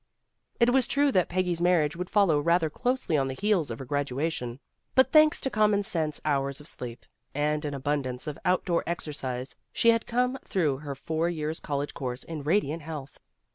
[0.59, 3.85] It was true that Peggy's marriage would follow rather closely on the heels of her
[3.85, 4.59] graduation,
[4.95, 9.91] but thanks to common sense hours of sleep, and an abundance of outdoor exercise, she
[9.91, 13.19] had come through her four years^ college course in radiant health.